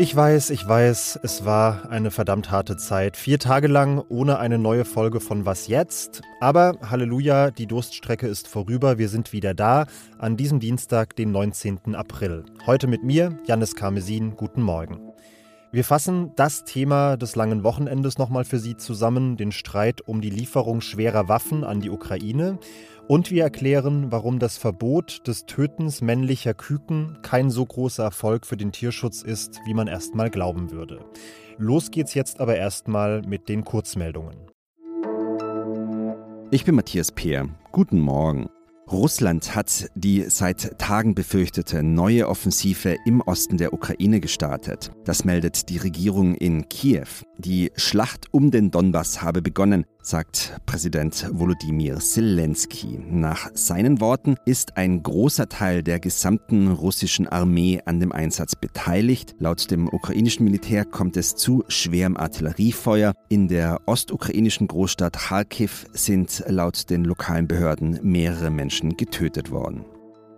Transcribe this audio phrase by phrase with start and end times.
[0.00, 3.18] Ich weiß, ich weiß, es war eine verdammt harte Zeit.
[3.18, 6.22] Vier Tage lang ohne eine neue Folge von Was jetzt?
[6.40, 8.96] Aber Halleluja, die Durststrecke ist vorüber.
[8.96, 9.84] Wir sind wieder da
[10.18, 11.94] an diesem Dienstag, den 19.
[11.94, 12.46] April.
[12.64, 14.36] Heute mit mir, Janis Karmesin.
[14.36, 15.09] Guten Morgen.
[15.72, 20.30] Wir fassen das Thema des langen Wochenendes nochmal für Sie zusammen, den Streit um die
[20.30, 22.58] Lieferung schwerer Waffen an die Ukraine.
[23.06, 28.56] Und wir erklären, warum das Verbot des Tötens männlicher Küken kein so großer Erfolg für
[28.56, 31.04] den Tierschutz ist, wie man erstmal glauben würde.
[31.56, 34.38] Los geht's jetzt aber erstmal mit den Kurzmeldungen.
[36.50, 37.48] Ich bin Matthias Peer.
[37.70, 38.48] Guten Morgen.
[38.92, 44.90] Russland hat die seit Tagen befürchtete neue Offensive im Osten der Ukraine gestartet.
[45.04, 47.06] Das meldet die Regierung in Kiew.
[47.38, 52.98] Die Schlacht um den Donbass habe begonnen, sagt Präsident Volodymyr Zelensky.
[53.10, 59.34] Nach seinen Worten ist ein großer Teil der gesamten russischen Armee an dem Einsatz beteiligt.
[59.38, 63.12] Laut dem ukrainischen Militär kommt es zu schwerem Artilleriefeuer.
[63.28, 69.84] In der ostukrainischen Großstadt Kharkiv sind laut den lokalen Behörden mehrere Menschen getötet worden.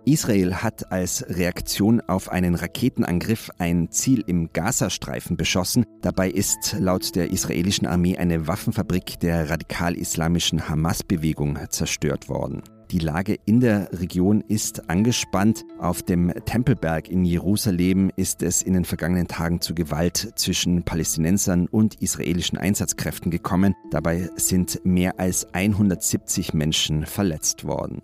[0.05, 5.85] Israel hat als Reaktion auf einen Raketenangriff ein Ziel im Gazastreifen beschossen.
[6.01, 12.63] Dabei ist laut der israelischen Armee eine Waffenfabrik der radikal-islamischen Hamas-Bewegung zerstört worden.
[12.91, 15.63] Die Lage in der Region ist angespannt.
[15.79, 21.67] Auf dem Tempelberg in Jerusalem ist es in den vergangenen Tagen zu Gewalt zwischen Palästinensern
[21.67, 23.73] und israelischen Einsatzkräften gekommen.
[23.89, 28.03] Dabei sind mehr als 170 Menschen verletzt worden.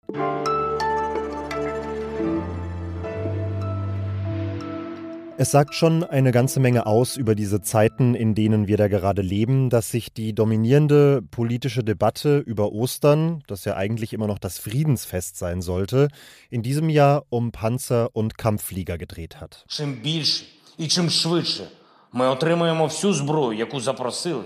[5.38, 9.20] Es sagt schon eine ganze Menge aus über diese Zeiten, in denen wir da gerade
[9.20, 14.58] leben, dass sich die dominierende politische Debatte über Ostern, das ja eigentlich immer noch das
[14.58, 16.08] Friedensfest sein sollte,
[16.48, 19.64] in diesem Jahr um Panzer und Kampfflieger gedreht hat.
[19.68, 20.44] Чим більше
[20.78, 21.68] і чим швидше
[22.12, 24.44] ми отримаємо всю зброю, яку запросили,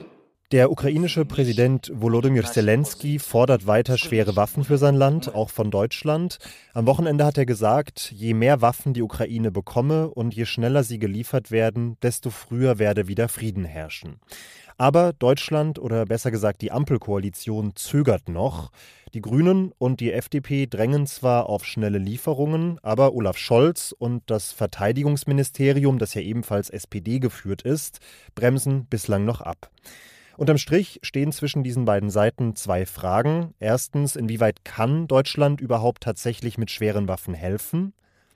[0.56, 6.38] der ukrainische Präsident Volodymyr Zelensky fordert weiter schwere Waffen für sein Land, auch von Deutschland.
[6.74, 10.98] Am Wochenende hat er gesagt, je mehr Waffen die Ukraine bekomme und je schneller sie
[10.98, 14.22] geliefert werden, desto früher werde wieder Frieden herrschen.
[14.78, 18.72] Aber Deutschland oder besser gesagt die Ampelkoalition zögert noch.
[19.14, 24.54] Die Grünen und die FDP drängen zwar auf schnelle Lieferungen, aber Olaf Scholz und das
[24.54, 28.00] Verteidigungsministerium, das ja ebenfalls SPD geführt ist,
[28.36, 29.70] bremsen bislang noch ab.
[30.38, 33.54] Unterm Strich stehen zwischen diesen beiden Seiten zwei Fragen.
[33.60, 37.94] Erstens, inwieweit kann Deutschland überhaupt tatsächlich mit schweren Waffen helfen?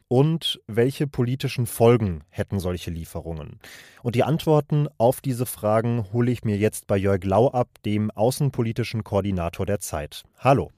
[0.08, 3.60] Und welche politischen Folgen hätten solche Lieferungen?
[4.02, 8.10] Und die Antworten auf diese Fragen hole ich mir jetzt bei Jörg Lau ab, dem
[8.10, 10.24] außenpolitischen Koordinator der Zeit.
[10.40, 10.72] Hallo.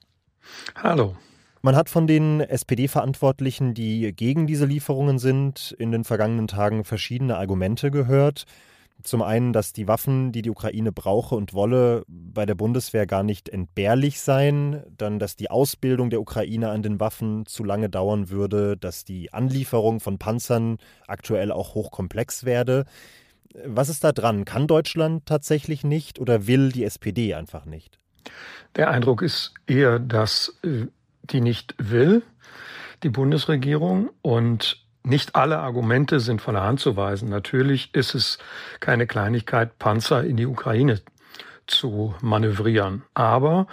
[0.76, 1.16] Hallo.
[1.62, 7.38] Man hat von den SPD-Verantwortlichen, die gegen diese Lieferungen sind, in den vergangenen Tagen verschiedene
[7.38, 8.46] Argumente gehört.
[9.04, 13.24] Zum einen, dass die Waffen, die die Ukraine brauche und wolle, bei der Bundeswehr gar
[13.24, 14.84] nicht entbehrlich seien.
[14.98, 18.78] Dann, dass die Ausbildung der Ukraine an den Waffen zu lange dauern würde.
[18.78, 22.86] Dass die Anlieferung von Panzern aktuell auch hochkomplex werde.
[23.66, 24.46] Was ist da dran?
[24.46, 28.00] Kann Deutschland tatsächlich nicht oder will die SPD einfach nicht?
[28.76, 30.88] Der Eindruck ist eher, dass äh,
[31.24, 32.24] die nicht will,
[33.04, 34.10] die Bundesregierung.
[34.22, 37.30] Und nicht alle Argumente sind von der Hand zu weisen.
[37.30, 38.38] Natürlich ist es
[38.80, 41.02] keine Kleinigkeit, Panzer in die Ukraine
[41.68, 43.04] zu manövrieren.
[43.14, 43.68] Aber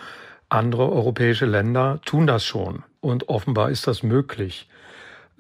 [0.49, 2.83] andere europäische Länder tun das schon.
[3.01, 4.69] Und offenbar ist das möglich.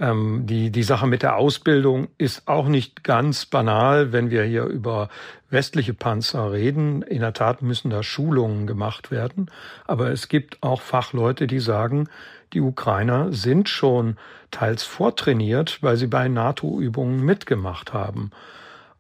[0.00, 4.64] Ähm, die, die Sache mit der Ausbildung ist auch nicht ganz banal, wenn wir hier
[4.64, 5.08] über
[5.50, 7.02] westliche Panzer reden.
[7.02, 9.50] In der Tat müssen da Schulungen gemacht werden.
[9.86, 12.08] Aber es gibt auch Fachleute, die sagen,
[12.52, 14.16] die Ukrainer sind schon
[14.50, 18.30] teils vortrainiert, weil sie bei NATO-Übungen mitgemacht haben.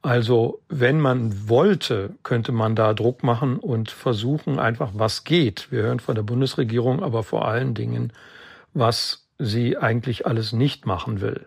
[0.02, 5.72] Also wenn man wollte, könnte man da Druck machen und versuchen einfach, was geht.
[5.72, 8.12] Wir hören von der Bundesregierung aber vor allen Dingen,
[8.74, 11.46] was sie eigentlich alles nicht machen will.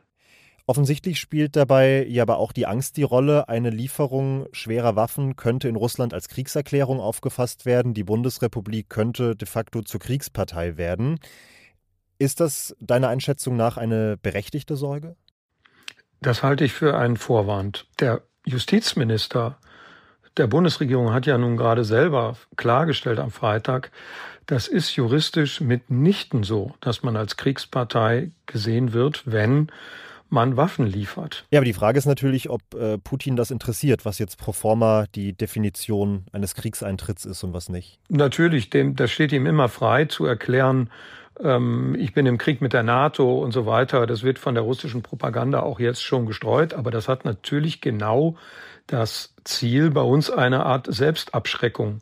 [0.68, 3.50] Offensichtlich spielt dabei ja aber auch die Angst die Rolle.
[3.50, 7.94] Eine Lieferung schwerer Waffen könnte in Russland als Kriegserklärung aufgefasst werden.
[7.94, 11.19] Die Bundesrepublik könnte de facto zur Kriegspartei werden.
[12.21, 15.15] Ist das deiner Einschätzung nach eine berechtigte Sorge?
[16.21, 17.88] Das halte ich für einen Vorwand.
[18.00, 19.57] Der Justizminister
[20.38, 23.89] der Bundesregierung hat ja nun gerade selber klargestellt am Freitag,
[24.45, 29.71] das ist juristisch mitnichten so, dass man als Kriegspartei gesehen wird, wenn
[30.29, 31.45] man Waffen liefert.
[31.50, 35.06] Ja, aber die Frage ist natürlich, ob äh, Putin das interessiert, was jetzt pro forma
[35.15, 38.00] die Definition eines Kriegseintritts ist und was nicht.
[38.09, 40.91] Natürlich, dem, das steht ihm immer frei zu erklären,
[41.43, 44.05] ähm, ich bin im Krieg mit der NATO und so weiter.
[44.07, 48.35] Das wird von der russischen Propaganda auch jetzt schon gestreut, aber das hat natürlich genau
[48.88, 52.01] das Ziel, bei uns eine Art Selbstabschreckung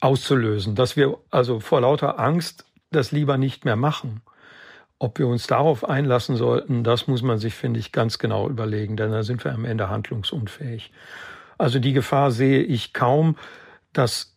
[0.00, 4.22] auszulösen, dass wir also vor lauter Angst das lieber nicht mehr machen.
[4.98, 8.96] Ob wir uns darauf einlassen sollten, das muss man sich, finde ich, ganz genau überlegen,
[8.96, 10.92] denn da sind wir am Ende handlungsunfähig.
[11.58, 13.36] Also die Gefahr sehe ich kaum,
[13.92, 14.31] dass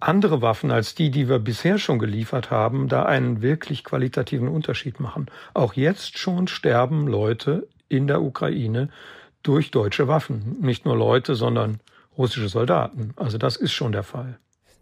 [0.00, 5.00] andere Waffen als die, die wir bisher schon geliefert haben, da einen wirklich qualitativen Unterschied
[5.00, 5.26] machen.
[5.54, 8.90] Auch jetzt schon sterben Leute in der Ukraine
[9.42, 10.56] durch deutsche Waffen.
[10.60, 11.80] Nicht nur Leute, sondern
[12.16, 13.12] russische Soldaten.
[13.16, 14.38] Also das ist schon der Fall.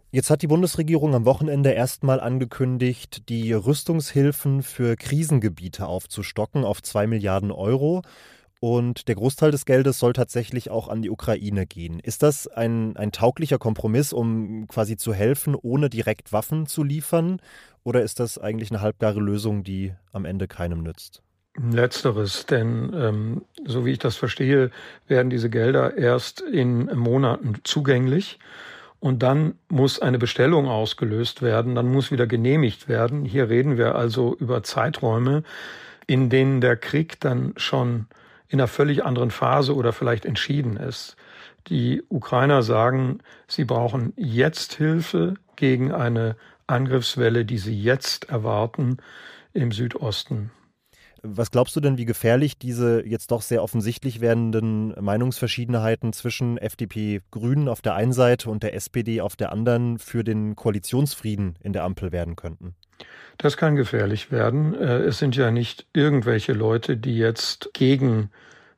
[0.09, 7.07] Jetzt hat die Bundesregierung am Wochenende erstmal angekündigt, die Rüstungshilfen für Krisengebiete aufzustocken auf zwei
[7.07, 8.03] Milliarden Euro.
[8.59, 11.99] Und der Großteil des Geldes soll tatsächlich auch an die Ukraine gehen.
[11.99, 17.39] Ist das ein, ein tauglicher Kompromiss, um quasi zu helfen, ohne direkt Waffen zu liefern?
[17.83, 21.21] Oder ist das eigentlich eine halbgare Lösung, die am Ende keinem nützt?
[21.59, 24.69] Letzteres, denn ähm, so wie ich das verstehe,
[25.07, 28.37] werden diese Gelder erst in Monaten zugänglich
[28.99, 33.25] und dann muss eine Bestellung ausgelöst werden, dann muss wieder genehmigt werden.
[33.25, 35.43] Hier reden wir also über Zeiträume,
[36.07, 38.07] in denen der Krieg dann schon
[38.49, 41.15] in einer völlig anderen Phase oder vielleicht entschieden ist.
[41.67, 48.97] Die Ukrainer sagen, sie brauchen jetzt Hilfe gegen eine Angriffswelle, die sie jetzt erwarten
[49.53, 50.51] im Südosten.
[51.23, 57.21] Was glaubst du denn, wie gefährlich diese jetzt doch sehr offensichtlich werdenden Meinungsverschiedenheiten zwischen FDP
[57.31, 61.73] Grünen auf der einen Seite und der SPD auf der anderen für den Koalitionsfrieden in
[61.73, 62.75] der Ampel werden könnten?
[63.37, 64.73] Das kann gefährlich werden.
[64.73, 68.31] Äh, es sind ja nicht irgendwelche Leute, die jetzt gegen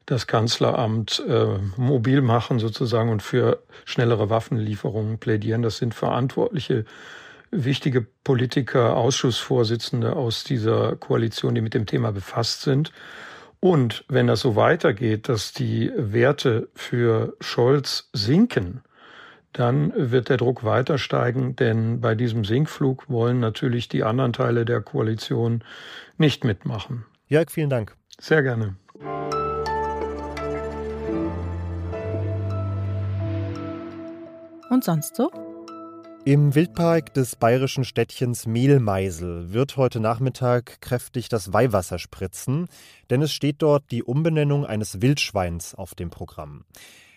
[0.06, 5.62] das Kanzleramt äh, mobil machen sozusagen und für schnellere Waffenlieferungen plädieren.
[5.62, 6.86] Das sind verantwortliche
[7.52, 12.92] wichtige Politiker, Ausschussvorsitzende aus dieser Koalition, die mit dem Thema befasst sind.
[13.60, 18.82] Und wenn das so weitergeht, dass die Werte für Scholz sinken,
[19.54, 24.66] dann wird der Druck weiter steigen, denn bei diesem Sinkflug wollen natürlich die anderen Teile
[24.66, 25.64] der Koalition
[26.18, 27.06] nicht mitmachen.
[27.28, 27.96] Jörg, vielen Dank.
[28.20, 28.76] Sehr gerne.
[34.70, 35.32] Und sonst so?
[36.26, 42.68] Im Wildpark des bayerischen Städtchens Mehlmeisel wird heute Nachmittag kräftig das Weihwasser spritzen,
[43.10, 46.66] denn es steht dort die Umbenennung eines Wildschweins auf dem Programm.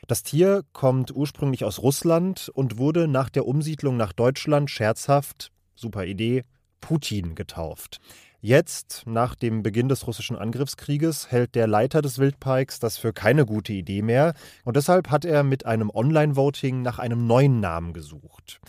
[0.08, 6.04] Das Tier kommt ursprünglich aus Russland und wurde nach der Umsiedlung nach Deutschland scherzhaft, super
[6.04, 6.44] Idee,
[6.80, 8.00] Putin getauft.
[8.40, 13.46] Jetzt, nach dem Beginn des russischen Angriffskrieges, hält der Leiter des Wildparks das für keine
[13.46, 14.34] gute Idee mehr
[14.64, 18.60] und deshalb hat er mit einem Online-Voting nach einem neuen Namen gesucht.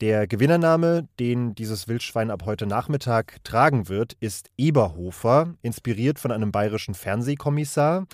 [0.00, 6.50] Der Gewinnername, den dieses Wildschwein ab heute Nachmittag tragen wird, ist Eberhofer, inspiriert von einem
[6.50, 8.06] bayerischen Fernsehkommissar.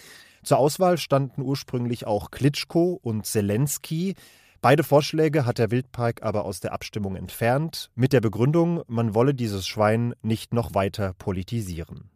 [0.47, 4.15] Zur Auswahl standen ursprünglich auch Klitschko und Zelensky.
[4.61, 9.35] Beide Vorschläge hat der Wildpark aber aus der Abstimmung entfernt, mit der Begründung, man wolle
[9.35, 12.11] dieses Schwein nicht noch weiter politisieren.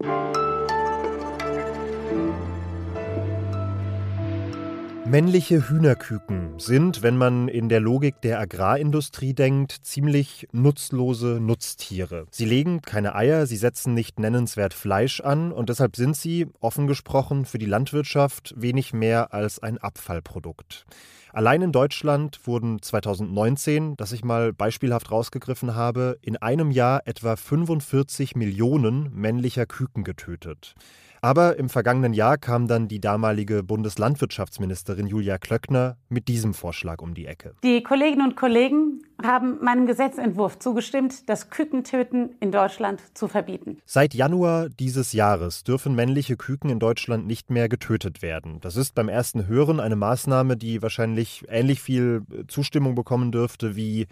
[5.10, 12.28] Männliche Hühnerküken sind, wenn man in der Logik der Agrarindustrie denkt, ziemlich nutzlose Nutztiere.
[12.30, 16.86] Sie legen keine Eier, sie setzen nicht nennenswert Fleisch an und deshalb sind sie, offen
[16.86, 20.86] gesprochen, für die Landwirtschaft wenig mehr als ein Abfallprodukt.
[21.32, 27.34] Allein in Deutschland wurden 2019, das ich mal beispielhaft rausgegriffen habe, in einem Jahr etwa
[27.34, 30.76] 45 Millionen männlicher Küken getötet.
[31.22, 37.14] Aber im vergangenen Jahr kam dann die damalige Bundeslandwirtschaftsministerin Julia Klöckner mit diesem Vorschlag um
[37.14, 37.54] die Ecke.
[37.62, 43.78] Die Kolleginnen und Kollegen haben meinem Gesetzentwurf zugestimmt, das Kükentöten in Deutschland zu verbieten.
[43.84, 48.60] Seit Januar dieses Jahres dürfen männliche Küken in Deutschland nicht mehr getötet werden.
[48.60, 54.06] Das ist beim ersten Hören eine Maßnahme, die wahrscheinlich ähnlich viel Zustimmung bekommen dürfte wie,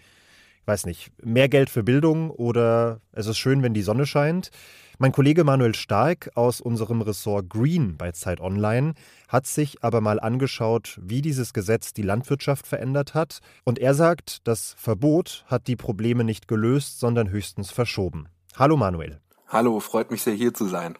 [0.61, 4.51] ich weiß nicht, mehr Geld für Bildung oder es ist schön, wenn die Sonne scheint.
[5.01, 8.95] Mein Kollege Manuel Stark aus unserem Ressort Green bei Zeit Online
[9.29, 13.39] hat sich aber mal angeschaut, wie dieses Gesetz die Landwirtschaft verändert hat.
[13.63, 18.27] Und er sagt, das Verbot hat die Probleme nicht gelöst, sondern höchstens verschoben.
[18.57, 19.21] Hallo Manuel.
[19.47, 20.97] Hallo, freut mich sehr hier zu sein.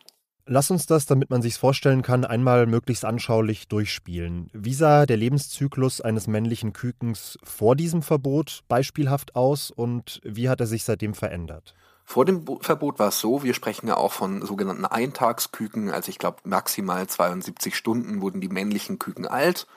[0.52, 4.50] Lass uns das, damit man sich vorstellen kann, einmal möglichst anschaulich durchspielen.
[4.52, 10.60] Wie sah der Lebenszyklus eines männlichen Kükens vor diesem Verbot beispielhaft aus und wie hat
[10.60, 11.76] er sich seitdem verändert?
[12.04, 16.18] Vor dem Verbot war es so, wir sprechen ja auch von sogenannten Eintagsküken, also ich
[16.18, 19.68] glaube maximal 72 Stunden wurden die männlichen Küken alt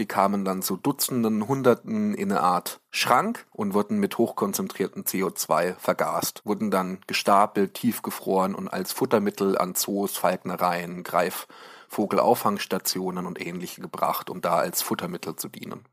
[0.00, 5.76] die kamen dann zu Dutzenden, Hunderten in eine Art Schrank und wurden mit hochkonzentriertem CO2
[5.76, 14.30] vergast, wurden dann gestapelt, tiefgefroren und als Futtermittel an Zoos, Falknereien, Greifvogelauffangstationen und ähnliche gebracht,
[14.30, 15.84] um da als Futtermittel zu dienen.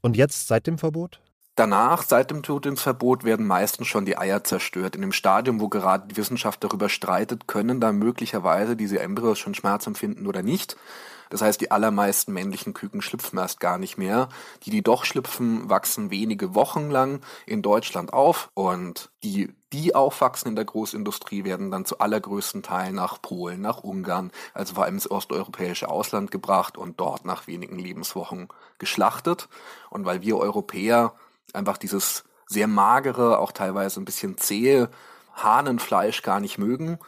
[0.00, 1.20] Und jetzt seit dem Verbot?
[1.56, 4.94] Danach, seit dem Tötungsverbot, werden meistens schon die Eier zerstört.
[4.94, 9.54] In dem Stadium, wo gerade die Wissenschaft darüber streitet, können da möglicherweise diese Embryos schon
[9.54, 10.76] Schmerz empfinden oder nicht.
[11.30, 14.28] Das heißt, die allermeisten männlichen Küken schlüpfen erst gar nicht mehr.
[14.64, 20.48] Die, die doch schlüpfen, wachsen wenige Wochen lang in Deutschland auf und die, die aufwachsen
[20.48, 24.94] in der Großindustrie, werden dann zu allergrößten Teilen nach Polen, nach Ungarn, also vor allem
[24.94, 29.48] ins osteuropäische Ausland gebracht und dort nach wenigen Lebenswochen geschlachtet.
[29.88, 31.12] Und weil wir Europäer
[31.54, 34.90] einfach dieses sehr magere, auch teilweise ein bisschen zähe
[35.34, 36.98] Hahnenfleisch gar nicht mögen,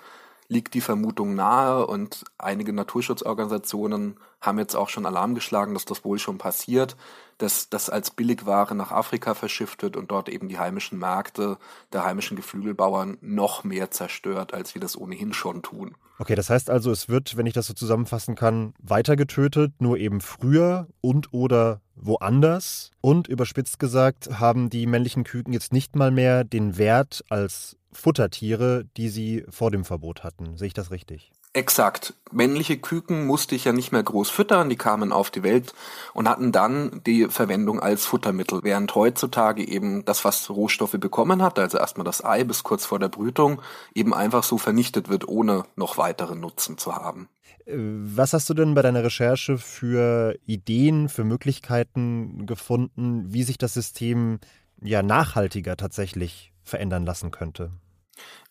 [0.48, 6.04] liegt die Vermutung nahe und einige Naturschutzorganisationen haben jetzt auch schon Alarm geschlagen, dass das
[6.04, 6.96] wohl schon passiert,
[7.42, 11.58] dass das als Billigware nach Afrika verschifft wird und dort eben die heimischen Märkte
[11.92, 15.96] der heimischen Geflügelbauern noch mehr zerstört, als wir das ohnehin schon tun.
[16.18, 19.98] Okay, das heißt also, es wird, wenn ich das so zusammenfassen kann, weiter getötet, nur
[19.98, 22.92] eben früher und oder woanders.
[23.00, 28.84] Und überspitzt gesagt, haben die männlichen Küken jetzt nicht mal mehr den Wert als Futtertiere,
[28.96, 30.56] die sie vor dem Verbot hatten.
[30.56, 31.32] Sehe ich das richtig?
[31.54, 32.14] Exakt.
[32.30, 35.74] Männliche Küken musste ich ja nicht mehr groß füttern, die kamen auf die Welt
[36.14, 41.58] und hatten dann die Verwendung als Futtermittel, während heutzutage eben das, was Rohstoffe bekommen hat,
[41.58, 43.60] also erstmal das Ei bis kurz vor der Brütung,
[43.94, 47.28] eben einfach so vernichtet wird, ohne noch weiteren Nutzen zu haben.
[47.66, 53.58] Äh, was hast du denn bei deiner Recherche für Ideen, für Möglichkeiten gefunden, wie sich
[53.58, 54.40] das System
[54.80, 57.72] ja nachhaltiger tatsächlich verändern lassen könnte?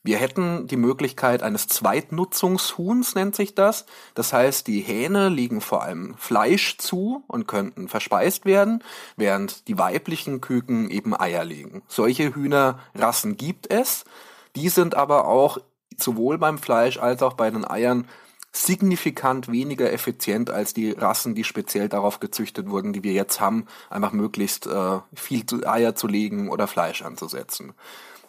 [0.03, 3.85] Wir hätten die Möglichkeit eines Zweitnutzungshuhns, nennt sich das.
[4.15, 8.83] Das heißt, die Hähne legen vor allem Fleisch zu und könnten verspeist werden,
[9.15, 11.83] während die weiblichen Küken eben Eier legen.
[11.87, 14.05] Solche Hühnerrassen gibt es.
[14.55, 15.59] Die sind aber auch
[15.97, 18.07] sowohl beim Fleisch als auch bei den Eiern
[18.51, 23.65] signifikant weniger effizient als die Rassen, die speziell darauf gezüchtet wurden, die wir jetzt haben,
[23.89, 27.73] einfach möglichst äh, viel Eier zu legen oder Fleisch anzusetzen.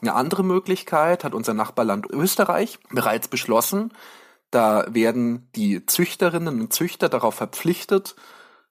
[0.03, 3.93] Eine andere Möglichkeit hat unser Nachbarland Österreich bereits beschlossen.
[4.51, 8.17] Da werden die Züchterinnen und Züchter darauf verpflichtet,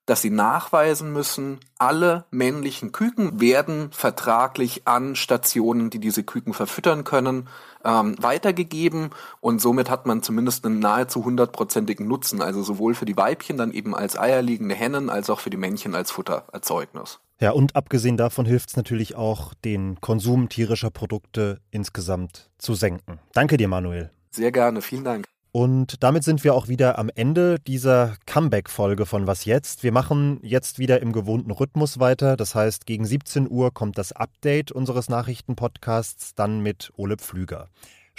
[0.06, 7.06] dass sie nachweisen müssen, alle männlichen Küken werden vertraglich an Stationen, die diese Küken verfüttern
[7.06, 7.48] können,
[7.86, 13.16] ähm, weitergegeben und somit hat man zumindest einen nahezu hundertprozentigen Nutzen, also sowohl für die
[13.16, 17.20] Weibchen dann eben als eierlegende Hennen als auch für die Männchen als Futtererzeugnis.
[17.42, 23.20] Ja, und abgesehen davon hilft es natürlich auch, den Konsum tierischer Produkte insgesamt zu senken.
[23.34, 24.12] Danke dir, Manuel.
[24.30, 25.26] Sehr gerne, vielen Dank.
[25.52, 29.84] Und damit sind wir auch wieder am Ende dieser Comeback-Folge von Was jetzt?
[29.84, 32.38] Wir machen jetzt wieder im gewohnten Rhythmus weiter.
[32.38, 37.70] Das heißt, gegen 17 Uhr kommt das Update unseres Nachrichtenpodcasts, dann mit Ole Pflüger.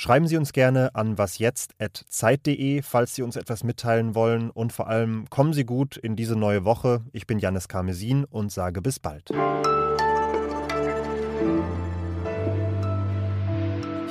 [0.02, 4.50] Schreiben Sie uns gerne an wasjetzt.zeit.de, falls Sie uns etwas mitteilen wollen.
[4.50, 7.04] Und vor allem kommen Sie gut in diese neue Woche.
[7.12, 9.30] Ich bin Janis Karmesin und sage bis bald.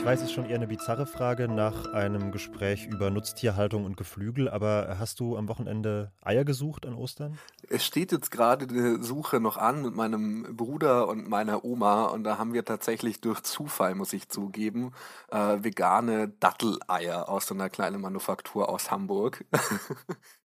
[0.02, 3.98] Ich weiß, es ist schon eher eine bizarre Frage nach einem Gespräch über Nutztierhaltung und
[3.98, 7.38] Geflügel, aber hast du am Wochenende Eier gesucht an Ostern?
[7.70, 12.24] Es steht jetzt gerade die Suche noch an mit meinem Bruder und meiner Oma und
[12.24, 14.92] da haben wir tatsächlich durch Zufall, muss ich zugeben,
[15.30, 19.46] äh, vegane Datteleier aus so einer kleinen Manufaktur aus Hamburg.